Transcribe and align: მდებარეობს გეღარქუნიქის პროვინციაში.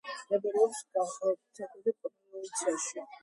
მდებარეობს 0.19 0.79
გეღარქუნიქის 0.95 1.99
პროვინციაში. 2.07 3.05